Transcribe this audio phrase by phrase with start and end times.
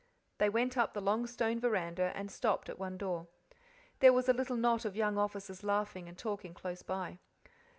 [0.39, 3.27] They went up the long stone veranda and stopped at one door.
[3.99, 7.19] There was a little knot of young officers laughing and talking close by.